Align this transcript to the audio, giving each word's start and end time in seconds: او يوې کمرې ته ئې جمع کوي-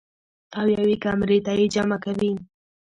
او 0.57 0.65
يوې 0.75 0.95
کمرې 1.03 1.37
ته 1.45 1.51
ئې 1.57 1.65
جمع 1.73 1.97
کوي- 2.03 2.31